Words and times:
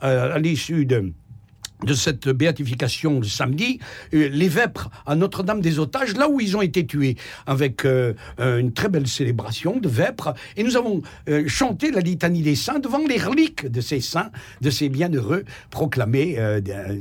à 0.00 0.38
l'issue 0.38 0.86
de 0.86 1.12
de 1.84 1.94
cette 1.94 2.28
béatification 2.28 3.20
le 3.20 3.26
samedi, 3.26 3.78
euh, 4.14 4.28
les 4.28 4.48
vêpres 4.48 4.90
à 5.06 5.14
Notre-Dame 5.14 5.60
des 5.60 5.78
Otages, 5.78 6.16
là 6.16 6.28
où 6.28 6.40
ils 6.40 6.56
ont 6.56 6.62
été 6.62 6.86
tués, 6.86 7.16
avec 7.46 7.84
euh, 7.84 8.14
euh, 8.40 8.58
une 8.58 8.72
très 8.72 8.88
belle 8.88 9.06
célébration 9.06 9.78
de 9.78 9.88
vêpres. 9.88 10.34
Et 10.56 10.62
nous 10.62 10.76
avons 10.76 11.02
chanté 11.46 11.90
la 11.90 12.00
litanie 12.00 12.42
des 12.42 12.54
saints 12.54 12.78
devant 12.78 13.04
les 13.06 13.18
reliques 13.18 13.66
de 13.66 13.80
ces 13.80 14.00
saints, 14.00 14.30
de 14.60 14.70
ces 14.70 14.88
bienheureux, 14.88 15.44
proclamés 15.70 16.38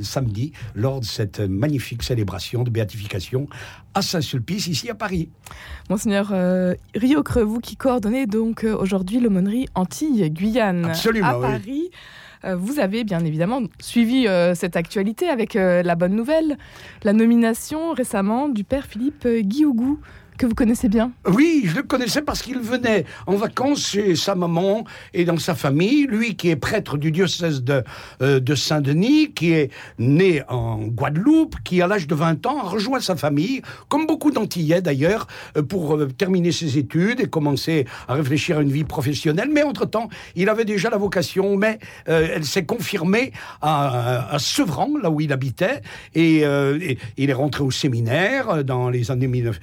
samedi 0.02 0.52
lors 0.76 1.00
de 1.00 1.06
cette 1.06 1.40
magnifique 1.40 2.04
célébration 2.04 2.64
de 2.64 2.70
béatification 2.70 3.48
à 3.94 4.02
Saint-Sulpice, 4.02 4.68
ici 4.68 4.90
à 4.90 4.96
Paris. 4.96 5.30
Monseigneur 5.90 6.34
Rio 6.96 7.24
Creux, 7.24 7.44
vous 7.44 7.60
qui 7.60 7.76
coordonnez 7.76 8.26
donc 8.26 8.64
aujourd'hui 8.64 9.20
l'aumônerie 9.20 9.68
Antilles-Guyane 9.76 10.92
à 11.24 11.34
Paris. 11.34 11.92
Euh, 11.92 11.98
vous 12.44 12.80
avez 12.80 13.04
bien 13.04 13.24
évidemment 13.24 13.62
suivi 13.80 14.28
euh, 14.28 14.56
cette 14.56 14.76
actualité 14.76 15.28
avec 15.30 15.56
euh, 15.56 15.84
la 15.84 15.96
bonne 15.96 16.16
nouvelle, 16.16 16.58
la 17.04 17.14
nomination 17.14 17.94
récemment 17.94 18.50
du 18.50 18.64
père 18.64 18.86
Philippe 18.86 19.28
Guillougou 19.28 20.00
que 20.42 20.48
vous 20.48 20.56
connaissez 20.56 20.90
bien 20.90 21.12
Oui, 21.28 21.66
je 21.68 21.76
le 21.76 21.84
connaissais 21.84 22.24
parce 22.24 22.42
qu'il 22.42 22.58
venait 22.58 23.06
en 23.28 23.36
vacances 23.36 23.90
chez 23.90 24.16
sa 24.16 24.34
maman 24.34 24.86
et 25.14 25.24
dans 25.24 25.38
sa 25.38 25.54
famille. 25.54 26.08
Lui 26.08 26.36
qui 26.36 26.50
est 26.50 26.56
prêtre 26.56 26.98
du 26.98 27.12
diocèse 27.12 27.62
de, 27.62 27.84
euh, 28.24 28.40
de 28.40 28.56
Saint-Denis, 28.56 29.34
qui 29.34 29.52
est 29.52 29.70
né 30.00 30.42
en 30.50 30.80
Guadeloupe, 30.80 31.58
qui 31.64 31.80
à 31.84 31.86
l'âge 31.86 32.08
de 32.08 32.16
20 32.16 32.48
ans 32.48 32.58
a 32.58 32.64
rejoint 32.64 33.00
sa 33.00 33.16
famille, 33.16 33.62
comme 33.88 34.08
beaucoup 34.08 34.32
d'Antillais 34.32 34.82
d'ailleurs, 34.82 35.28
euh, 35.58 35.62
pour 35.62 35.96
euh, 35.96 36.08
terminer 36.08 36.52
ses 36.52 36.80
études 36.80 37.20
et 37.20 37.28
commencer 37.28 37.86
à 38.08 38.16
réfléchir 38.16 38.58
à 38.58 38.64
une 38.64 38.72
vie 38.72 38.84
professionnelle. 38.84 39.50
Mais 39.54 39.62
entre-temps, 39.62 40.10
il 40.36 40.50
avait 40.50 40.66
déjà 40.66 40.90
la 40.90 40.98
vocation, 40.98 41.56
mais 41.56 41.78
elle 42.08 42.46
s'est 42.46 42.66
confirmée 42.66 43.32
à, 43.62 44.38
Sevran, 44.40 44.90
là 45.02 45.12
où 45.12 45.22
il 45.22 45.32
habitait, 45.32 45.82
et, 46.16 46.44
il 47.18 47.30
est 47.30 47.34
rentré 47.34 47.64
au 47.64 47.70
séminaire 47.70 48.64
dans 48.64 48.90
les 48.90 49.12
années 49.12 49.28
19, 49.28 49.60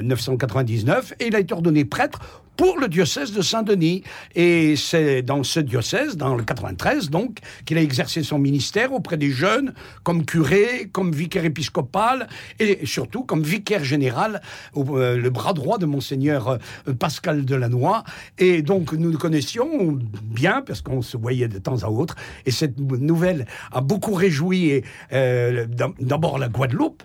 1999 0.00 1.14
et 1.20 1.26
il 1.26 1.36
a 1.36 1.40
été 1.40 1.52
ordonné 1.54 1.84
prêtre 1.84 2.20
pour 2.56 2.78
le 2.78 2.88
diocèse 2.88 3.32
de 3.32 3.42
Saint-Denis. 3.42 4.02
Et 4.34 4.76
c'est 4.76 5.22
dans 5.22 5.42
ce 5.42 5.60
diocèse, 5.60 6.16
dans 6.16 6.34
le 6.34 6.44
93, 6.44 7.10
donc, 7.10 7.38
qu'il 7.64 7.78
a 7.78 7.82
exercé 7.82 8.22
son 8.22 8.38
ministère 8.38 8.92
auprès 8.92 9.16
des 9.16 9.30
jeunes, 9.30 9.74
comme 10.02 10.24
curé, 10.24 10.88
comme 10.92 11.12
vicaire 11.12 11.44
épiscopal, 11.44 12.28
et 12.58 12.84
surtout 12.84 13.24
comme 13.24 13.42
vicaire 13.42 13.84
général, 13.84 14.42
euh, 14.76 15.16
le 15.16 15.30
bras 15.30 15.52
droit 15.52 15.78
de 15.78 15.86
monseigneur 15.86 16.58
euh, 16.88 16.92
Pascal 16.98 17.44
Delannoy. 17.44 18.02
Et 18.38 18.62
donc, 18.62 18.92
nous 18.92 19.10
le 19.10 19.18
connaissions 19.18 19.98
bien, 20.22 20.62
parce 20.62 20.82
qu'on 20.82 21.02
se 21.02 21.16
voyait 21.16 21.48
de 21.48 21.58
temps 21.58 21.82
à 21.82 21.88
autre. 21.88 22.16
Et 22.46 22.50
cette 22.50 22.78
nouvelle 22.78 23.46
a 23.72 23.80
beaucoup 23.80 24.14
réjoui, 24.14 24.82
euh, 25.12 25.66
d'abord 26.00 26.38
la 26.38 26.48
Guadeloupe, 26.48 27.02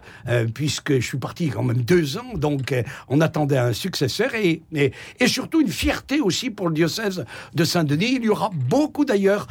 puisque 0.53 0.93
je 0.93 1.05
suis 1.05 1.17
parti 1.17 1.49
quand 1.49 1.63
même 1.63 1.81
deux 1.81 2.17
ans, 2.17 2.33
donc 2.35 2.66
on 3.07 3.21
attendait 3.21 3.57
un 3.57 3.73
successeur, 3.73 4.35
et, 4.35 4.61
et, 4.73 4.91
et 5.19 5.27
surtout 5.27 5.61
une 5.61 5.69
fierté 5.69 6.19
aussi 6.19 6.49
pour 6.49 6.69
le 6.69 6.73
diocèse 6.73 7.25
de 7.53 7.63
Saint-Denis. 7.63 8.15
Il 8.15 8.25
y 8.25 8.29
aura 8.29 8.49
beaucoup 8.53 9.05
d'ailleurs 9.05 9.47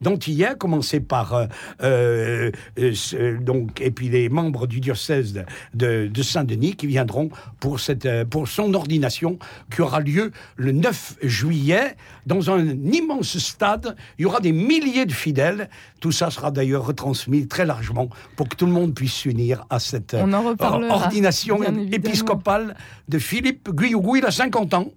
d'Antillais, 0.00 0.46
à 0.46 0.54
commencer 0.54 1.00
par 1.00 1.48
euh, 1.82 2.50
euh, 2.78 3.38
donc 3.40 3.80
et 3.80 3.90
puis 3.90 4.08
les 4.08 4.28
membres 4.28 4.66
du 4.66 4.80
diocèse 4.80 5.44
de, 5.74 6.06
de 6.06 6.22
Saint-Denis 6.22 6.74
qui 6.74 6.86
viendront 6.86 7.30
pour 7.60 7.80
cette 7.80 8.06
euh, 8.06 8.24
pour 8.24 8.48
son 8.48 8.74
ordination 8.74 9.38
qui 9.74 9.82
aura 9.82 10.00
lieu 10.00 10.32
le 10.56 10.72
9 10.72 11.18
juillet 11.22 11.96
dans 12.26 12.50
un 12.50 12.66
immense 12.68 13.38
stade. 13.38 13.96
Il 14.18 14.22
y 14.22 14.26
aura 14.26 14.40
des 14.40 14.52
milliers 14.52 15.06
de 15.06 15.12
fidèles. 15.12 15.68
Tout 16.00 16.12
ça 16.12 16.30
sera 16.30 16.50
d'ailleurs 16.50 16.86
retransmis 16.86 17.46
très 17.46 17.64
largement 17.64 18.08
pour 18.36 18.48
que 18.48 18.56
tout 18.56 18.66
le 18.66 18.72
monde 18.72 18.94
puisse 18.94 19.14
s'unir 19.14 19.66
à 19.70 19.78
cette 19.78 20.16
ordination 20.90 21.62
épiscopale 21.92 22.21
de 23.08 23.18
Philippe 23.18 23.70
Guyougou. 23.70 24.16
Il 24.16 24.26
a 24.26 24.30
50 24.30 24.74
ans. 24.74 24.88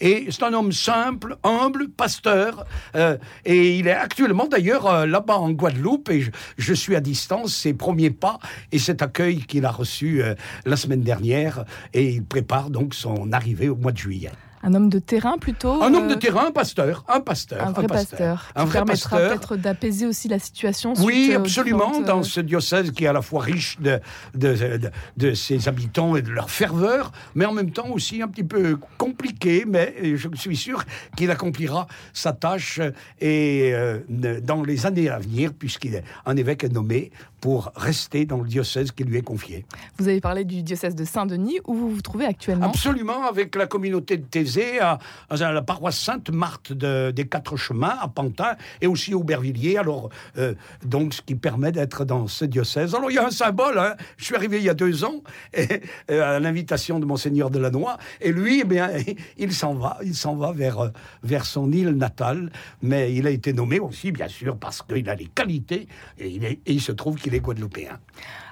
Et 0.00 0.26
c'est 0.30 0.42
un 0.42 0.52
homme 0.52 0.72
simple, 0.72 1.36
humble, 1.42 1.88
pasteur. 1.88 2.66
Euh, 2.94 3.16
et 3.44 3.78
il 3.78 3.88
est 3.88 3.92
actuellement 3.92 4.46
d'ailleurs 4.46 4.86
euh, 4.86 5.06
là-bas 5.06 5.38
en 5.38 5.50
Guadeloupe. 5.50 6.10
Et 6.10 6.24
je, 6.58 6.74
suis 6.74 6.94
à 6.94 7.00
distance, 7.00 7.54
ses 7.54 7.72
premiers 7.72 8.10
pas 8.10 8.38
et 8.72 8.78
cet 8.78 9.02
accueil 9.02 9.38
qu'il 9.38 9.64
a 9.64 9.70
reçu 9.70 10.22
euh, 10.22 10.34
la 10.66 10.76
semaine 10.76 11.02
dernière. 11.02 11.64
Et 11.94 12.10
il 12.10 12.24
prépare 12.24 12.70
donc 12.70 12.94
son 12.94 13.32
arrivée 13.32 13.68
au 13.68 13.76
mois 13.76 13.92
de 13.92 13.98
juillet. 13.98 14.30
Un 14.62 14.74
homme 14.74 14.88
de 14.88 14.98
terrain 14.98 15.38
plutôt 15.38 15.82
Un 15.82 15.94
homme 15.94 16.08
de 16.08 16.14
euh, 16.14 16.16
terrain, 16.16 16.46
un 16.46 16.50
pasteur, 16.50 17.04
un 17.08 17.20
pasteur. 17.20 17.66
Un 17.66 17.72
vrai 17.72 17.86
pasteur. 17.86 18.50
Un 18.54 18.64
vrai 18.64 18.78
permettra 18.78 19.18
peut-être 19.18 19.56
d'apaiser 19.56 20.06
aussi 20.06 20.28
la 20.28 20.38
situation. 20.38 20.94
Oui, 20.98 21.32
absolument, 21.34 22.00
dans 22.00 22.22
ce 22.22 22.40
diocèse 22.40 22.90
qui 22.90 23.04
est 23.04 23.08
à 23.08 23.12
la 23.12 23.22
fois 23.22 23.42
riche 23.42 23.78
de, 23.80 24.00
de, 24.34 24.80
de, 25.16 25.34
ses 25.34 25.68
habitants 25.68 26.16
et 26.16 26.22
de 26.22 26.30
leur 26.30 26.50
ferveur, 26.50 27.12
mais 27.34 27.44
en 27.44 27.52
même 27.52 27.70
temps 27.70 27.90
aussi 27.90 28.22
un 28.22 28.28
petit 28.28 28.44
peu 28.44 28.78
compliqué, 28.98 29.64
mais 29.66 29.94
je 30.16 30.28
suis 30.34 30.56
sûr 30.56 30.84
qu'il 31.16 31.30
accomplira 31.30 31.86
sa 32.12 32.32
tâche 32.32 32.80
et 33.20 33.72
euh, 33.74 34.00
dans 34.42 34.62
les 34.62 34.86
années 34.86 35.08
à 35.08 35.18
venir, 35.18 35.52
puisqu'il 35.52 35.94
est 35.94 36.04
un 36.24 36.36
évêque 36.36 36.64
nommé 36.64 37.10
pour 37.46 37.70
rester 37.76 38.24
dans 38.24 38.38
le 38.38 38.48
diocèse 38.48 38.90
qui 38.90 39.04
lui 39.04 39.18
est 39.18 39.22
confié. 39.22 39.64
Vous 39.98 40.08
avez 40.08 40.20
parlé 40.20 40.44
du 40.44 40.64
diocèse 40.64 40.96
de 40.96 41.04
Saint-Denis, 41.04 41.60
où 41.64 41.74
vous 41.74 41.90
vous 41.90 42.00
trouvez 42.00 42.24
actuellement 42.24 42.66
Absolument, 42.66 43.24
avec 43.24 43.54
la 43.54 43.68
communauté 43.68 44.16
de 44.16 44.24
Thésée, 44.24 44.80
à, 44.80 44.98
la 45.30 45.62
paroisse 45.62 45.96
Sainte-Marthe 45.96 46.72
des 46.72 47.28
Quatre 47.28 47.56
Chemins, 47.56 47.98
à 48.00 48.08
Pantin, 48.08 48.56
et 48.80 48.88
aussi 48.88 49.14
au 49.14 49.20
Aubervilliers. 49.20 49.78
Alors, 49.78 50.08
euh, 50.38 50.54
donc, 50.84 51.14
ce 51.14 51.22
qui 51.22 51.36
permet 51.36 51.70
d'être 51.70 52.04
dans 52.04 52.26
ce 52.26 52.44
diocèse. 52.44 52.96
Alors, 52.96 53.12
il 53.12 53.14
y 53.14 53.18
a 53.18 53.26
un 53.26 53.30
symbole. 53.30 53.78
Hein. 53.78 53.94
Je 54.16 54.24
suis 54.24 54.34
arrivé 54.34 54.58
il 54.58 54.64
y 54.64 54.68
a 54.68 54.74
deux 54.74 55.04
ans, 55.04 55.22
et, 55.54 55.82
à 56.18 56.40
l'invitation 56.40 56.98
de 56.98 57.04
Monseigneur 57.04 57.50
de 57.50 57.60
Lannoy, 57.60 57.96
et 58.20 58.32
lui, 58.32 58.62
eh 58.62 58.64
bien, 58.64 58.90
il 59.38 59.52
s'en 59.52 59.74
va, 59.74 59.98
il 60.02 60.16
s'en 60.16 60.34
va 60.34 60.50
vers, 60.50 60.90
vers 61.22 61.46
son 61.46 61.70
île 61.70 61.90
natale, 61.90 62.50
mais 62.82 63.14
il 63.14 63.24
a 63.24 63.30
été 63.30 63.52
nommé 63.52 63.78
aussi, 63.78 64.10
bien 64.10 64.26
sûr, 64.26 64.56
parce 64.56 64.82
qu'il 64.82 65.08
a 65.08 65.14
les 65.14 65.26
qualités, 65.26 65.86
et 66.18 66.28
il, 66.28 66.44
et 66.44 66.60
il 66.66 66.80
se 66.80 66.90
trouve 66.90 67.14
qu'il 67.14 67.35
est 67.35 67.35
guadeloupéen. 67.40 67.98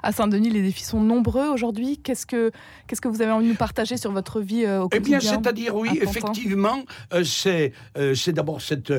À 0.05 0.11
Saint-Denis, 0.11 0.51
les 0.51 0.61
défis 0.61 0.83
sont 0.83 1.01
nombreux 1.01 1.47
aujourd'hui. 1.47 1.97
Qu'est-ce 1.97 2.27
que, 2.27 2.51
qu'est-ce 2.85 3.01
que 3.01 3.07
vous 3.07 3.23
avez 3.23 3.31
envie 3.31 3.45
de 3.45 3.51
nous 3.51 3.57
partager 3.57 3.97
sur 3.97 4.11
votre 4.11 4.39
vie 4.39 4.63
euh, 4.63 4.83
au 4.83 4.89
quotidien 4.89 5.17
Eh 5.17 5.21
bien, 5.21 5.31
c'est-à-dire, 5.31 5.75
oui, 5.75 5.99
effectivement, 5.99 6.83
euh, 7.11 7.23
c'est, 7.23 7.73
euh, 7.97 8.13
c'est 8.13 8.31
d'abord 8.31 8.61
cette, 8.61 8.93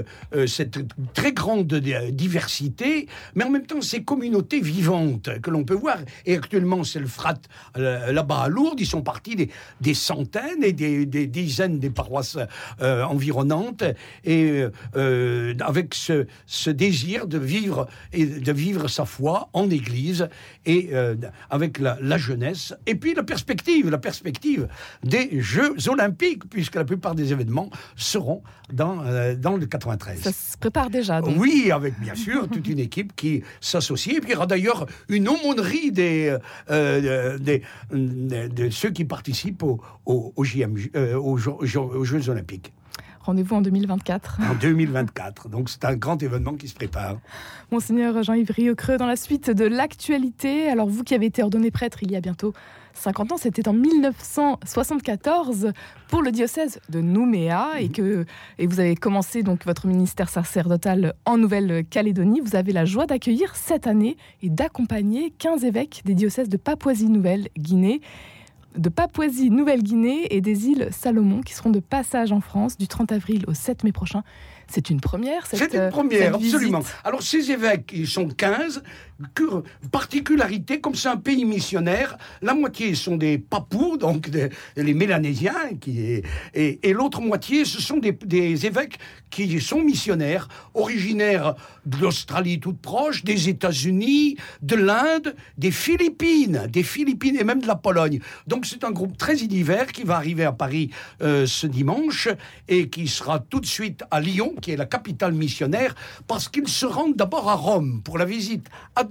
cette 0.49 0.79
très 1.15 1.33
grande 1.33 1.73
diversité, 2.11 3.07
mais 3.37 3.45
en 3.45 3.51
même 3.51 3.67
temps, 3.67 3.81
ces 3.81 4.03
communautés 4.03 4.61
vivantes 4.61 5.41
que 5.41 5.51
l'on 5.51 5.63
peut 5.63 5.75
voir. 5.75 5.99
Et 6.25 6.35
actuellement, 6.35 6.83
c'est 6.83 6.99
le 6.99 7.07
frat 7.07 7.39
là-bas 7.77 8.43
à 8.43 8.49
Lourdes. 8.49 8.81
Ils 8.81 8.87
sont 8.87 9.03
partis 9.03 9.37
des, 9.37 9.51
des 9.81 9.95
centaines 9.95 10.65
et 10.65 10.73
des, 10.73 11.07
des, 11.07 11.29
dizaines 11.29 11.79
des 11.79 11.91
paroisses 11.91 12.39
environnantes. 12.81 13.85
Et 14.25 14.65
avec 14.95 15.95
ce, 15.95 16.27
ce 16.47 16.71
désir 16.71 17.29
de 17.29 17.39
vivre 17.39 17.87
et 18.13 18.27
de 18.27 18.53
vivre 18.53 18.89
sa 18.89 19.05
foi 19.05 19.49
en 19.53 19.66
Église 19.71 20.29
et 20.65 20.91
euh, 20.93 21.15
avec 21.51 21.79
la, 21.79 22.19
jeunesse, 22.19 22.75
et 22.87 22.95
puis 22.95 23.15
la 23.15 23.23
perspective, 23.23 23.91
la 23.91 23.99
perspective 23.99 24.69
des 25.05 25.41
Jeux 25.41 25.75
Olympiques, 25.89 26.49
puisque 26.49 26.75
la 26.75 26.85
plupart 26.85 27.15
des 27.15 27.33
événements 27.33 27.71
seront 27.97 28.43
dans, 28.73 29.05
euh, 29.05 29.35
dans 29.35 29.57
le 29.57 29.67
93. 29.67 30.21
Ça 30.21 30.33
se 30.33 30.57
prépare 30.57 30.91
déjà. 30.91 31.21
Donc. 31.21 31.37
Oui, 31.39 31.71
avec 31.73 31.99
bien 32.01 32.15
sûr 32.15 32.49
toute 32.49 32.67
une 32.69 32.79
équipe 32.79 33.15
qui 33.15 33.43
s'associe. 33.61 34.17
Et 34.17 34.21
puis 34.21 34.31
il 34.31 34.33
y 34.35 34.37
aura 34.37 34.47
d'ailleurs 34.47 34.87
une 35.09 35.29
aumônerie 35.29 35.93
des, 35.93 36.37
euh, 36.71 37.39
des, 37.39 37.63
de 37.93 38.71
ceux 38.71 38.91
qui 38.91 39.05
participent 39.05 39.63
au, 39.63 39.81
au, 40.05 40.33
aux 40.37 40.45
Jeux 40.45 42.29
Olympiques. 42.29 42.73
Rendez-vous 43.27 43.57
en 43.57 43.61
2024. 43.61 44.39
En 44.41 44.55
2024. 44.55 45.49
Donc 45.49 45.69
c'est 45.69 45.85
un 45.85 45.97
grand 45.97 46.23
événement 46.23 46.55
qui 46.55 46.69
se 46.69 46.75
prépare. 46.75 47.17
Monseigneur 47.73 48.23
Jean-Yves 48.23 48.53
Riocreux, 48.53 48.99
dans 48.99 49.07
la 49.07 49.17
suite 49.17 49.51
de 49.51 49.65
l'actualité, 49.65 50.69
alors 50.69 50.87
vous 50.87 51.03
qui 51.03 51.13
avez 51.13 51.27
été 51.27 51.43
ordonné 51.43 51.73
prêtre 51.73 51.99
il 52.03 52.13
y 52.13 52.17
a 52.17 52.21
bientôt 52.21 52.53
50 52.95 53.33
ans, 53.33 53.37
c'était 53.37 53.67
en 53.67 53.73
1974 53.73 55.73
pour 56.07 56.23
le 56.23 56.31
diocèse 56.31 56.79
de 56.89 57.01
Nouméa 57.01 57.81
et 57.81 57.89
mhm. 57.89 57.93
que 57.93 58.27
et 58.59 58.69
vous 58.69 58.79
avez 58.79 58.95
commencé 58.95 59.43
donc 59.43 59.67
votre 59.67 59.89
ministère 59.89 60.29
sacerdotal 60.29 61.15
en 61.25 61.37
Nouvelle-Calédonie. 61.37 62.41
Vous 62.41 62.55
avez 62.55 62.73
la 62.73 62.85
joie 62.85 63.07
d'accueillir 63.07 63.57
cette 63.57 63.89
année 63.89 64.17
et 64.41 64.51
d'accompagner 64.51 65.33
15 65.37 65.65
évêques 65.65 66.03
des 66.05 66.15
diocèses 66.15 66.49
de 66.49 66.57
Papouasie-Nouvelle-Guinée 66.57 68.03
de 68.77 68.89
Papouasie-Nouvelle-Guinée 68.89 70.35
et 70.35 70.41
des 70.41 70.67
îles 70.67 70.89
Salomon 70.91 71.41
qui 71.41 71.55
seront 71.55 71.71
de 71.71 71.81
passage 71.81 72.33
en 72.33 72.41
France 72.41 72.77
du 72.77 72.89
30 72.89 73.13
avril 73.13 73.45
au 73.47 73.55
7 73.55 73.85
mai 73.85 73.93
prochain. 73.93 74.23
C'est 74.69 74.91
une 74.91 75.01
première, 75.01 75.47
C'est 75.47 75.73
une 75.75 75.91
première, 75.91 76.35
absolument. 76.35 76.81
Alors, 77.05 77.23
ces 77.23 77.53
évêques, 77.53 77.93
ils 77.95 78.09
sont 78.09 78.27
15, 78.27 78.83
particularité, 79.91 80.81
comme 80.81 80.95
c'est 80.95 81.09
un 81.09 81.17
pays 81.17 81.45
missionnaire, 81.45 82.19
la 82.43 82.55
moitié 82.55 82.95
sont 82.95 83.17
des 83.17 83.39
papous, 83.39 83.97
donc 83.97 84.31
les 84.77 84.95
Mélanésiens, 84.95 85.77
qui 85.81 86.23
et, 86.55 86.93
l'autre 86.93 87.21
moitié, 87.21 87.65
ce 87.65 87.81
sont 87.81 87.99
des, 87.99 88.13
des, 88.13 88.67
évêques 88.67 88.99
qui 89.31 89.61
sont 89.61 89.81
missionnaires, 89.81 90.49
originaires 90.75 91.55
de 91.85 91.99
l'Australie 91.99 92.61
toute 92.61 92.81
proche, 92.81 93.25
des 93.25 93.49
États-Unis, 93.49 94.37
de 94.63 94.77
l'Inde, 94.77 95.35
des 95.59 95.71
Philippines, 95.71 96.67
des 96.71 96.83
Philippines 96.83 97.37
et 97.39 97.45
même 97.45 97.61
de 97.61 97.67
la 97.67 97.77
Pologne. 97.77 98.21
Donc 98.47 98.67
c'est 98.67 98.85
un 98.85 98.91
groupe 98.91 99.17
très 99.17 99.37
divers 99.37 99.93
qui 99.93 100.03
va 100.03 100.17
arriver 100.17 100.45
à 100.45 100.53
Paris 100.53 100.91
euh, 101.23 101.47
ce 101.47 101.67
dimanche 101.67 102.29
et 102.69 102.89
qui 102.89 103.09
sera 103.09 103.39
tout 103.39 103.61
de 103.61 103.67
suite 103.67 104.05
à 104.11 104.21
Lyon, 104.21 104.55
qui 104.61 104.73
est 104.73 104.77
la 104.77 104.87
capitale 104.87 105.33
missionnaire, 105.33 105.95
parce 106.27 106.49
qu'ils 106.49 106.69
se 106.69 106.87
rendent 106.87 107.17
d'abord 107.17 107.49
à 107.49 107.55
Rome 107.55 108.03
pour 108.03 108.19
la 108.19 108.25
visite 108.25 108.67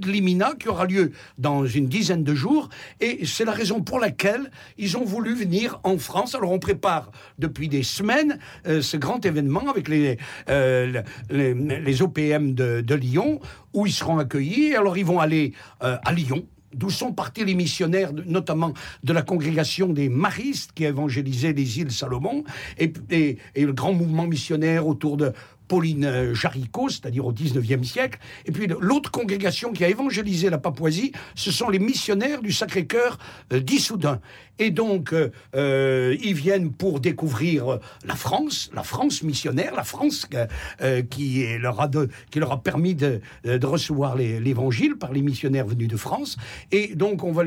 limina 0.06 0.54
qui 0.60 0.68
aura 0.68 0.86
lieu 0.86 1.12
dans 1.38 1.66
une 1.66 1.88
dizaine 1.88 2.24
de 2.24 2.36
jours. 2.36 2.70
Et 3.00 3.26
c'est 3.26 3.46
la 3.46 3.52
raison 3.52 3.82
pour 3.82 4.00
laquelle 4.00 4.52
ils 4.78 4.98
ont 4.98 5.06
voulu 5.06 5.34
venir 5.34 5.80
en 5.84 5.98
France. 5.98 6.36
Alors 6.36 6.52
on 6.52 6.60
prépare 6.60 7.12
depuis 7.40 7.70
des 7.70 7.84
semaines 7.84 8.40
euh, 8.68 8.82
ce 8.82 8.98
grand 8.98 9.26
événement 9.26 9.70
avec 9.70 9.88
les, 9.88 10.18
euh, 10.50 11.02
les, 11.30 12.02
OPM 12.02 12.54
de, 12.54 12.96
Lyon, 12.96 13.40
où 13.74 13.86
ils 13.86 13.94
seront 13.94 14.18
accueillis. 14.18 14.76
Alors 14.76 14.98
ils 14.98 15.06
vont 15.06 15.20
aller 15.20 15.54
à 15.80 16.14
Lyon 16.14 16.46
d'où 16.76 16.90
sont 16.90 17.14
partis 17.14 17.46
les 17.46 17.56
missionnaires, 17.56 18.12
notamment 18.26 18.74
de 19.04 19.14
la 19.14 19.22
congrégation 19.22 19.88
des 19.88 20.10
Maristes 20.10 20.72
qui 20.74 20.86
a 20.86 20.90
évangélisé 20.90 21.54
les 21.54 21.80
îles 21.80 21.92
Salomon, 21.92 22.44
et 22.78 23.38
le 23.56 23.74
grand 23.74 23.94
mouvement 23.94 24.28
missionnaire 24.28 24.88
autour 24.88 25.18
de 25.18 25.32
Pauline 25.68 26.06
euh, 26.06 26.34
Jaricot, 26.34 26.90
c'est-à-dire 26.90 27.26
au 27.26 27.34
XIXe 27.34 27.88
siècle. 27.88 28.20
Et 28.46 28.52
puis 28.52 28.68
l'autre 28.80 29.12
congrégation 29.12 29.74
qui 29.74 29.84
a 29.84 29.90
évangélisé 29.90 30.50
la 30.50 30.58
Papouasie, 30.58 31.12
ce 31.36 31.52
sont 31.52 31.70
les 31.70 31.80
missionnaires 31.80 32.42
du 32.42 32.52
Sacré-Cœur 32.52 33.18
euh, 33.54 33.60
d'Issoudun. 33.60 34.20
Et 34.58 34.72
donc, 34.72 35.14
euh, 35.14 36.18
ils 36.24 36.34
viennent 36.34 36.72
pour 36.72 37.02
découvrir 37.02 37.80
la 38.06 38.16
France, 38.16 38.72
la 38.74 38.84
France 38.84 39.22
missionnaire, 39.22 39.76
la 39.76 39.84
France 39.84 40.30
qui, 41.10 41.58
leur 41.58 41.82
a 41.82 41.90
qui 42.32 42.40
leur 42.40 42.54
a 42.54 42.64
permis 42.64 42.96
de, 42.96 43.20
recevoir 43.44 44.16
l'évangile 44.16 44.96
par 44.96 45.12
les 45.12 45.22
missionnaires 45.22 45.68
venus 45.68 45.90
de 45.90 45.98
France. 45.98 46.38
Et 46.72 46.96
donc, 46.96 47.26
on 47.26 47.34
va, 47.34 47.44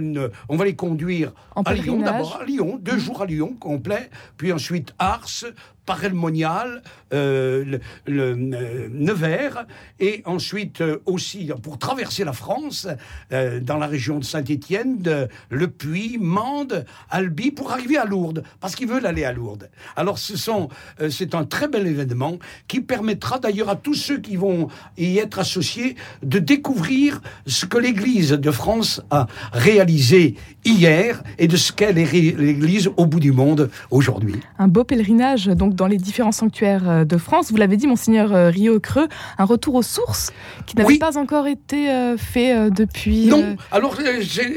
on 0.51 0.57
va 0.57 0.65
les 0.67 0.77
conduire 0.77 1.33
à 1.57 1.73
Lyon, 1.73 2.03
d'abord 2.03 2.41
à 2.43 2.45
Lyon, 2.45 2.79
deux 2.79 2.97
mmh. 2.97 2.99
jours 2.99 3.23
à 3.23 3.27
Lyon 3.27 3.57
complet, 3.59 4.11
puis 4.37 4.53
ensuite 4.53 4.93
Ars, 4.99 5.45
Parelmonial, 5.89 6.83
euh, 7.15 7.79
le, 8.09 8.33
euh, 8.33 8.89
Nevers, 8.91 9.67
et 10.01 10.23
ensuite 10.25 10.81
euh, 10.81 11.03
aussi 11.07 11.51
pour 11.63 11.79
traverser 11.79 12.25
la 12.25 12.33
France, 12.33 12.87
dans 13.31 13.77
la 13.77 13.87
région 13.87 14.19
de 14.19 14.25
Saint-Étienne, 14.25 15.29
Le 15.51 15.69
Puy, 15.69 16.19
Mende, 16.19 16.85
Albi, 17.11 17.51
pour 17.51 17.73
arriver 17.73 17.97
à 17.97 18.05
Lourdes, 18.05 18.43
parce 18.61 18.75
qu'ils 18.75 18.89
veulent 18.89 19.07
aller 19.07 19.25
à 19.25 19.33
Lourdes. 19.33 19.71
Alors 19.97 20.19
ce 20.19 20.37
sont, 20.37 20.69
c'est 21.11 21.35
un 21.35 21.45
très 21.45 21.69
bel 21.69 21.87
événement 21.87 22.39
qui 22.67 22.81
permettra 22.81 23.39
d'ailleurs 23.39 23.69
à 23.69 23.77
tous 23.77 23.95
ceux 23.95 24.19
qui 24.19 24.37
vont 24.37 24.69
y 24.97 25.19
être 25.19 25.39
associés 25.39 25.97
de 26.23 26.39
découvrir 26.39 27.21
ce 27.47 27.67
que 27.67 27.79
l'Église 27.79 28.31
de 28.31 28.51
France 28.51 29.03
a 29.11 29.27
réalisé 29.53 30.37
hier 30.65 31.23
et 31.39 31.49
de 31.49 31.57
ce 31.57 31.73
qu'est 31.73 31.93
l'Église 31.93 32.91
au 32.97 33.07
bout 33.07 33.21
du 33.21 33.33
monde 33.33 33.71
aujourd'hui. 33.91 34.37
Un 34.59 34.69
beau 34.69 34.85
pèlerinage 34.85 35.47
donc 35.47 35.75
dans 35.75 35.87
les 35.87 35.99
différents 35.99 36.33
sanctuaires 36.33 36.89
euh, 36.89 37.05
de 37.05 37.17
France. 37.17 37.51
Vous 37.51 37.57
l'avez 37.57 37.77
dit, 37.77 37.87
monseigneur 37.99 38.33
euh, 38.33 38.51
Rio 38.51 38.79
Creux, 38.79 39.09
un 39.39 39.45
retour 39.45 39.75
aux 39.75 39.83
sources 39.83 40.31
qui 40.67 40.77
n'avait 40.77 40.99
pas 40.99 41.19
encore 41.19 41.49
été 41.49 41.91
euh, 41.91 42.17
fait 42.17 42.71
depuis. 42.71 43.27
Non, 43.27 43.57
alors 43.73 43.97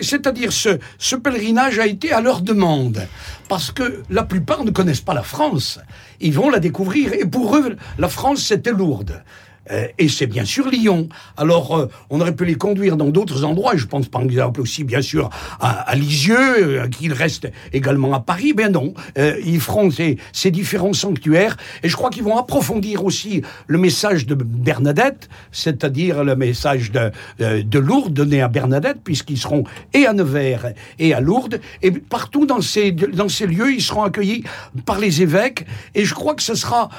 c'est-à-dire 0.02 0.54
ce, 0.54 0.78
ce 1.00 1.16
pèlerinage 1.16 1.80
a 1.80 1.88
été 1.88 2.12
à 2.12 2.22
leur 2.22 2.42
demande 2.42 3.08
parce 3.50 3.72
que 3.72 4.04
la 4.10 4.24
plupart 4.24 4.64
ne 4.64 4.72
connaissent 4.72 5.02
pas 5.02 5.16
la 5.16 5.24
France. 5.24 5.80
Ils 6.20 6.34
vont 6.34 6.50
la 6.50 6.60
découvrir 6.60 7.14
et 7.14 7.26
pour 7.26 7.58
eux, 7.58 7.76
la 7.98 8.10
France 8.10 8.44
c'était 8.44 8.72
lourde. 8.72 9.24
Euh, 9.70 9.88
et 9.98 10.08
c'est 10.10 10.28
bien 10.28 10.46
sûr 10.46 10.70
Lyon. 10.70 11.08
Alors, 11.38 11.78
euh, 11.78 11.88
on 12.10 12.20
aurait 12.20 12.36
pu 12.36 12.46
les 12.46 12.56
conduire 12.56 12.98
dans 12.98 13.10
d'autres 13.10 13.44
endroits. 13.44 13.76
Je 13.76 13.86
pense 13.86 14.08
par 14.08 14.22
exemple 14.24 14.62
aussi, 14.62 14.84
bien 14.84 15.02
sûr, 15.02 15.30
à, 15.60 15.96
Lisieux, 15.96 16.80
euh, 16.80 16.88
qu'ils 16.88 17.14
restent 17.14 17.52
également 17.74 18.14
à 18.14 18.20
Paris. 18.20 18.54
Ben 18.54 18.72
non, 18.72 18.94
ils 19.46 19.60
feront 19.60 19.92
ces, 19.92 20.18
ces, 20.34 20.52
différents 20.52 20.94
sanctuaires. 20.94 21.58
Et 21.84 21.90
je 21.90 21.96
crois 21.96 22.10
qu'ils 22.10 22.24
vont 22.24 22.38
approfondir 22.38 23.06
aussi 23.06 23.42
le 23.68 23.78
message 23.78 24.26
de 24.26 24.36
Bernadette, 24.36 25.30
c'est-à-dire 25.52 26.24
le 26.24 26.36
message 26.36 26.92
de, 26.92 27.12
de 27.40 27.80
Lourdes 27.80 28.14
donné 28.14 28.42
à 28.42 28.48
Bernadette, 28.48 28.98
puisqu'ils 29.04 29.38
seront 29.38 29.64
et 29.94 30.06
à 30.06 30.14
Nevers 30.14 30.74
et 31.00 31.14
à 31.14 31.20
Lourdes. 31.20 31.60
Et 31.82 31.92
partout 31.92 32.46
dans 32.46 32.62
ces, 32.62 32.92
dans 32.92 33.30
ces 33.30 33.48
lieux, 33.48 33.74
ils 33.74 33.82
seront 33.82 34.04
accueillis 34.04 34.44
par 34.86 35.00
les 35.00 35.22
évêques. 35.22 35.66
Et 35.96 36.06
je 36.06 36.14
crois 36.14 36.36
que 36.36 36.44
ce 36.44 36.56
sera 36.56 36.90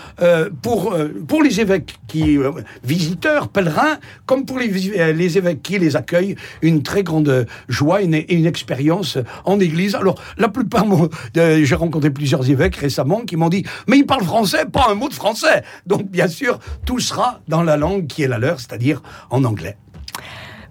pour, 0.62 0.96
pour 1.26 1.42
les 1.42 1.60
évêques 1.60 1.94
qui 2.08 2.38
visiteurs, 2.84 3.48
pèlerins, 3.48 3.98
comme 4.26 4.44
pour 4.44 4.58
les, 4.58 4.98
euh, 4.98 5.18
évêques 5.18 5.62
qui 5.62 5.78
les 5.78 5.96
accueillent, 5.96 6.36
une 6.62 6.82
très 6.82 7.02
grande 7.02 7.46
joie 7.68 8.02
et 8.02 8.34
une, 8.34 8.46
expérience 8.46 9.18
en 9.44 9.60
Église. 9.60 9.94
Alors, 9.94 10.20
la 10.36 10.48
plupart, 10.48 10.84
euh, 11.36 11.64
j'ai 11.64 11.74
rencontré 11.74 12.10
plusieurs 12.10 12.48
évêques 12.48 12.76
récemment 12.76 13.20
qui 13.20 13.36
m'ont 13.36 13.48
dit, 13.48 13.64
mais 13.86 13.98
ils 13.98 14.06
parlent 14.06 14.24
français, 14.24 14.66
pas 14.66 14.88
un 14.90 14.94
mot 14.94 15.08
de 15.08 15.14
français. 15.14 15.62
Donc, 15.86 16.10
bien 16.10 16.28
sûr, 16.28 16.58
tout 16.84 16.98
sera 16.98 17.40
dans 17.48 17.62
la 17.62 17.76
langue 17.76 18.06
qui 18.06 18.22
est 18.22 18.28
la 18.28 18.38
leur, 18.38 18.60
c'est-à-dire 18.60 19.02
en 19.30 19.44
anglais. 19.44 19.76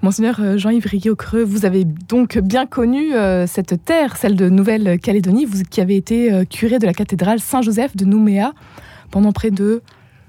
Monseigneur 0.02 0.38
euh, 0.40 0.58
Jean-Yves 0.58 1.16
Creux, 1.16 1.44
vous 1.44 1.66
avez 1.66 1.86
donc 1.86 2.38
bien 2.40 2.66
connu 2.66 3.12
cette 3.48 3.84
terre, 3.86 4.18
celle 4.18 4.36
de 4.36 4.50
Nouvelle-Calédonie, 4.50 5.46
vous 5.46 5.64
qui 5.64 5.82
avez 5.82 5.96
été 5.96 6.46
curé 6.50 6.80
de 6.80 6.86
la 6.86 6.94
cathédrale 6.94 7.40
Saint-Joseph 7.40 7.96
de 7.96 8.06
Nouméa 8.06 8.54
pendant 9.12 9.32
près 9.32 9.52
de 9.52 9.84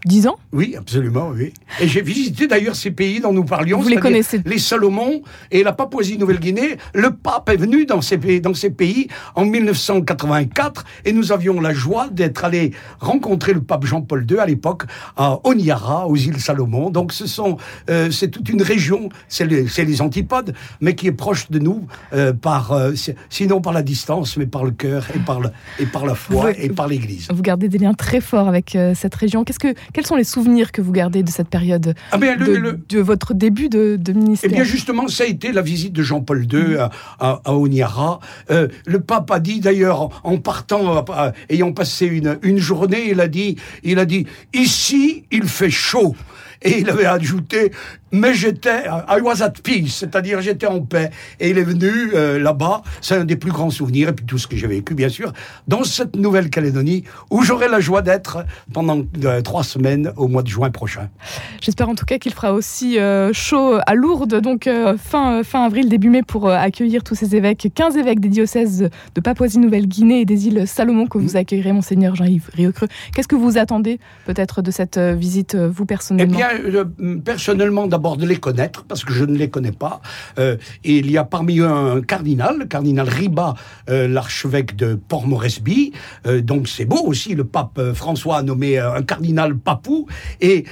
10 0.04 0.26
ans 0.26 0.36
Oui, 0.52 0.74
absolument, 0.76 1.30
oui. 1.32 1.52
Et 1.80 1.86
j'ai 1.86 2.02
visité 2.02 2.48
d'ailleurs 2.48 2.74
ces 2.74 2.90
pays 2.90 3.20
dont 3.20 3.32
nous 3.32 3.44
parlions. 3.44 3.80
Vous 3.80 3.88
les 3.88 3.96
connaissez 3.96 4.40
Les 4.44 4.58
Salomon 4.58 5.22
et 5.52 5.62
la 5.62 5.72
Papouasie-Nouvelle-Guinée. 5.72 6.76
Le 6.92 7.10
pape 7.12 7.48
est 7.50 7.56
venu 7.56 7.86
dans 7.86 8.00
ces 8.00 8.18
pays, 8.18 8.40
dans 8.40 8.54
ces 8.54 8.70
pays 8.70 9.06
en 9.36 9.44
1984 9.44 10.84
et 11.04 11.12
nous 11.12 11.30
avions 11.30 11.60
la 11.60 11.72
joie 11.72 12.08
d'être 12.10 12.44
allés 12.44 12.72
rencontrer 12.98 13.52
le 13.52 13.60
pape 13.60 13.84
Jean-Paul 13.84 14.26
II 14.28 14.38
à 14.38 14.46
l'époque 14.46 14.84
à 15.16 15.38
Oniara, 15.44 16.08
aux 16.08 16.16
îles 16.16 16.40
Salomon. 16.40 16.90
Donc 16.90 17.12
ce 17.12 17.26
sont, 17.28 17.56
euh, 17.88 18.10
c'est 18.10 18.28
toute 18.28 18.48
une 18.48 18.62
région, 18.62 19.08
c'est 19.28 19.46
les, 19.46 19.66
les, 19.84 20.02
antipodes, 20.02 20.54
mais 20.80 20.96
qui 20.96 21.06
est 21.06 21.12
proche 21.12 21.48
de 21.50 21.60
nous 21.60 21.86
euh, 22.12 22.32
par, 22.32 22.72
euh, 22.72 22.92
sinon 23.30 23.60
par 23.60 23.72
la 23.72 23.82
distance, 23.82 24.36
mais 24.36 24.46
par 24.46 24.64
le 24.64 24.72
cœur 24.72 25.06
et 25.14 25.20
par, 25.20 25.40
le, 25.40 25.50
et 25.78 25.86
par 25.86 26.06
la 26.06 26.16
foi 26.16 26.50
et 26.58 26.70
par 26.70 26.88
l'Église. 26.88 27.28
Vous 27.32 27.42
gardez 27.42 27.68
des 27.68 27.78
liens 27.78 27.94
très 27.94 28.20
forts 28.20 28.48
avec 28.48 28.76
cette 28.94 29.14
région. 29.14 29.44
Qu'est-ce 29.44 29.58
que 29.58 29.74
quels 29.92 30.06
sont 30.06 30.16
les 30.16 30.24
souvenirs 30.24 30.72
que 30.72 30.80
vous 30.80 30.92
gardez 30.92 31.22
de 31.22 31.30
cette 31.30 31.48
période 31.48 31.94
ah 32.10 32.18
ben, 32.18 32.38
de, 32.38 32.98
votre 33.00 33.34
début 33.34 33.68
de, 33.68 33.98
ministère? 34.12 34.50
Eh 34.50 34.54
bien, 34.54 34.64
justement, 34.64 35.08
ça 35.08 35.24
a 35.24 35.26
été 35.26 35.52
la 35.52 35.62
visite 35.62 35.92
de 35.92 36.02
Jean-Paul 36.02 36.46
II 36.50 36.74
mm. 36.74 36.88
à, 37.20 37.40
à, 37.44 37.54
Oniara. 37.54 38.20
Euh, 38.50 38.68
le 38.86 39.00
pape 39.00 39.30
a 39.30 39.40
dit, 39.40 39.60
d'ailleurs, 39.60 40.20
en 40.24 40.38
partant, 40.38 41.04
euh, 41.10 41.30
ayant 41.50 41.72
passé 41.72 42.06
une, 42.06 42.38
une 42.42 42.58
journée, 42.58 43.10
il 43.10 43.20
a 43.20 43.28
dit, 43.28 43.56
il 43.82 43.98
a 43.98 44.04
dit, 44.04 44.26
ici, 44.54 45.24
il 45.30 45.44
fait 45.44 45.70
chaud. 45.70 46.14
Et 46.64 46.78
il 46.80 46.90
avait 46.90 47.06
ajouté 47.06 47.72
mais 48.12 48.34
j'étais, 48.34 48.84
I 48.86 49.20
was 49.22 49.42
at 49.42 49.54
peace, 49.64 49.88
c'est-à-dire 49.88 50.42
j'étais 50.42 50.66
en 50.66 50.80
paix. 50.80 51.10
Et 51.40 51.50
il 51.50 51.58
est 51.58 51.64
venu 51.64 52.12
euh, 52.14 52.38
là-bas, 52.38 52.82
c'est 53.00 53.16
un 53.16 53.24
des 53.24 53.36
plus 53.36 53.50
grands 53.50 53.70
souvenirs, 53.70 54.10
et 54.10 54.12
puis 54.12 54.26
tout 54.26 54.38
ce 54.38 54.46
que 54.46 54.54
j'ai 54.54 54.66
vécu, 54.66 54.94
bien 54.94 55.08
sûr, 55.08 55.32
dans 55.66 55.82
cette 55.82 56.14
Nouvelle-Calédonie, 56.14 57.04
où 57.30 57.42
j'aurai 57.42 57.68
la 57.68 57.80
joie 57.80 58.02
d'être 58.02 58.44
pendant 58.72 59.00
euh, 59.24 59.40
trois 59.40 59.64
semaines 59.64 60.12
au 60.16 60.28
mois 60.28 60.42
de 60.42 60.48
juin 60.48 60.70
prochain. 60.70 61.08
J'espère 61.62 61.88
en 61.88 61.94
tout 61.94 62.04
cas 62.04 62.18
qu'il 62.18 62.34
fera 62.34 62.52
aussi 62.52 62.98
euh, 62.98 63.32
chaud 63.32 63.78
à 63.86 63.94
Lourdes, 63.94 64.40
donc 64.40 64.68
fin, 64.98 65.42
fin 65.42 65.64
avril, 65.64 65.88
début 65.88 66.10
mai, 66.10 66.22
pour 66.22 66.50
accueillir 66.50 67.02
tous 67.02 67.14
ces 67.14 67.34
évêques, 67.34 67.68
15 67.74 67.96
évêques 67.96 68.20
des 68.20 68.28
diocèses 68.28 68.90
de 69.14 69.20
Papouasie-Nouvelle-Guinée 69.22 70.20
et 70.20 70.24
des 70.26 70.48
îles 70.48 70.66
Salomon 70.66 71.06
que 71.06 71.16
vous 71.16 71.36
accueillerez, 71.36 71.72
Monseigneur 71.72 72.14
Jean-Yves 72.14 72.50
Riocreux. 72.52 72.88
Qu'est-ce 73.14 73.28
que 73.28 73.36
vous 73.36 73.56
attendez 73.56 73.98
peut-être 74.26 74.60
de 74.60 74.70
cette 74.70 74.98
visite, 74.98 75.56
vous 75.56 75.86
personnellement 75.86 76.34
Eh 76.34 76.36
bien, 76.36 76.51
personnellement, 77.24 77.86
d'abord, 77.86 78.16
de 78.16 78.26
les 78.26 78.36
connaître, 78.36 78.84
parce 78.84 79.04
que 79.04 79.12
je 79.12 79.24
ne 79.24 79.36
les 79.36 79.50
connais 79.50 79.72
pas. 79.72 80.00
Euh, 80.38 80.56
et 80.84 80.98
il 80.98 81.10
y 81.10 81.18
a 81.18 81.24
parmi 81.24 81.58
eux 81.58 81.66
un 81.66 82.00
cardinal, 82.00 82.58
le 82.58 82.64
cardinal 82.66 83.08
Riba, 83.08 83.54
euh, 83.88 84.08
l'archevêque 84.08 84.76
de 84.76 84.94
Port-Moresby. 84.94 85.92
Euh, 86.26 86.40
donc 86.40 86.68
c'est 86.68 86.84
beau 86.84 87.02
aussi, 87.04 87.34
le 87.34 87.44
pape 87.44 87.80
François 87.94 88.38
a 88.38 88.42
nommé 88.42 88.78
un 88.78 89.02
cardinal 89.02 89.56
papou. 89.56 90.06
Et 90.40 90.64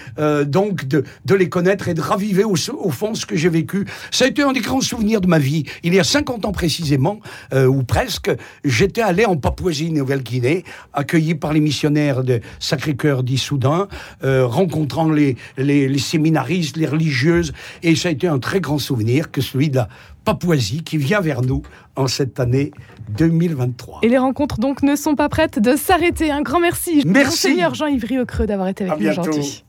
donc 0.47 0.87
de, 0.87 1.05
de, 1.25 1.35
les 1.35 1.49
connaître 1.49 1.89
et 1.89 1.95
de 1.95 2.01
raviver 2.01 2.45
au, 2.45 2.57
fond 2.57 3.15
ce 3.15 3.27
que 3.27 3.37
j'ai 3.37 3.49
vécu. 3.49 3.87
Ça 4.11 4.25
a 4.25 4.29
été 4.29 4.43
un 4.43 4.53
des 4.53 4.61
grands 4.61 4.81
souvenirs 4.81 5.21
de 5.21 5.27
ma 5.27 5.39
vie. 5.39 5.65
Il 5.83 5.95
y 5.95 6.01
a 6.01 6.05
50 6.05 6.45
ans 6.45 6.53
précisément, 6.53 7.21
ou 7.55 7.83
presque, 7.83 8.31
j'étais 8.65 9.03
allé 9.03 9.25
en 9.25 9.37
Papouasie-Nouvelle-Guinée, 9.37 10.65
accueilli 10.93 11.35
par 11.35 11.53
les 11.53 11.61
missionnaires 11.61 12.23
de 12.25 12.41
Sacré-Cœur 12.59 13.23
d'Issoudun, 13.23 13.89
rencontrant 14.23 15.11
les 15.11 15.37
les, 15.71 15.89
les 15.89 15.99
séminaristes, 15.99 16.77
les 16.77 16.87
religieuses, 16.87 17.53
et 17.83 17.95
ça 17.95 18.09
a 18.09 18.13
été 18.13 18.27
un 18.27 18.39
très 18.39 18.61
grand 18.61 18.79
souvenir 18.79 19.31
que 19.31 19.41
celui 19.41 19.71
de 19.71 19.77
la 19.77 19.89
Papouasie 20.25 20.83
qui 20.83 20.99
vient 20.99 21.21
vers 21.21 21.43
nous 21.43 21.63
en 21.97 22.07
cette 22.07 22.41
année 22.41 22.73
2023. 23.17 24.01
Et 24.03 24.09
les 24.09 24.19
rencontres 24.19 24.59
donc 24.59 24.83
ne 24.83 24.97
sont 24.97 25.15
pas 25.15 25.29
prêtes 25.29 25.59
de 25.59 25.77
s'arrêter. 25.77 26.31
Un 26.31 26.43
grand 26.43 26.61
merci, 26.61 27.03
Merci. 27.07 27.31
Monseigneur 27.31 27.75
Jean-Yves 27.75 28.25
Creux 28.27 28.47
d'avoir 28.47 28.69
été 28.69 28.89
À 28.89 28.93
avec 28.93 29.05
nous 29.05 29.11
aujourd'hui. 29.11 29.65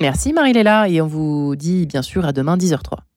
Merci 0.00 0.32
Marie-Léla 0.32 0.88
et 0.88 1.00
on 1.00 1.06
vous 1.06 1.56
dit 1.56 1.86
bien 1.86 2.02
sûr 2.02 2.24
à 2.24 2.32
demain 2.32 2.56
10h03. 2.56 3.09